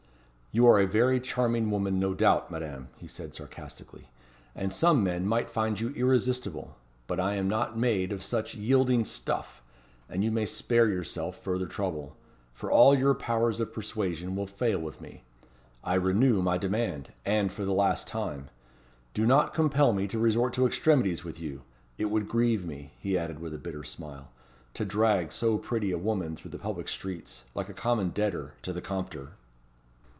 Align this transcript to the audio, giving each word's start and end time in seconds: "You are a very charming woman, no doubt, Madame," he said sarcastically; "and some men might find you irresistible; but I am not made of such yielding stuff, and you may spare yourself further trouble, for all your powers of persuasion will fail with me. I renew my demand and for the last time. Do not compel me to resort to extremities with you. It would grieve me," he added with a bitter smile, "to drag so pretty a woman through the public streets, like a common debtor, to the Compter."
"You 0.53 0.67
are 0.67 0.81
a 0.81 0.85
very 0.85 1.21
charming 1.21 1.71
woman, 1.71 1.97
no 1.97 2.13
doubt, 2.13 2.51
Madame," 2.51 2.89
he 2.97 3.07
said 3.07 3.33
sarcastically; 3.33 4.09
"and 4.53 4.73
some 4.73 5.01
men 5.01 5.25
might 5.25 5.49
find 5.49 5.79
you 5.79 5.91
irresistible; 5.93 6.75
but 7.07 7.21
I 7.21 7.35
am 7.35 7.47
not 7.47 7.77
made 7.77 8.11
of 8.11 8.21
such 8.21 8.53
yielding 8.53 9.05
stuff, 9.05 9.63
and 10.09 10.25
you 10.25 10.29
may 10.29 10.45
spare 10.45 10.89
yourself 10.89 11.37
further 11.41 11.67
trouble, 11.67 12.17
for 12.53 12.69
all 12.69 12.93
your 12.93 13.13
powers 13.13 13.61
of 13.61 13.71
persuasion 13.71 14.35
will 14.35 14.45
fail 14.45 14.77
with 14.77 14.99
me. 14.99 15.23
I 15.85 15.93
renew 15.95 16.41
my 16.41 16.57
demand 16.57 17.13
and 17.25 17.49
for 17.49 17.63
the 17.63 17.71
last 17.73 18.05
time. 18.09 18.49
Do 19.13 19.25
not 19.25 19.53
compel 19.53 19.93
me 19.93 20.05
to 20.09 20.19
resort 20.19 20.51
to 20.55 20.67
extremities 20.67 21.23
with 21.23 21.39
you. 21.39 21.61
It 21.97 22.11
would 22.11 22.27
grieve 22.27 22.65
me," 22.65 22.91
he 22.99 23.17
added 23.17 23.39
with 23.39 23.53
a 23.53 23.57
bitter 23.57 23.85
smile, 23.85 24.31
"to 24.73 24.83
drag 24.83 25.31
so 25.31 25.57
pretty 25.57 25.91
a 25.93 25.97
woman 25.97 26.35
through 26.35 26.51
the 26.51 26.59
public 26.59 26.89
streets, 26.89 27.45
like 27.55 27.69
a 27.69 27.73
common 27.73 28.09
debtor, 28.09 28.55
to 28.63 28.73
the 28.73 28.81
Compter." 28.81 29.29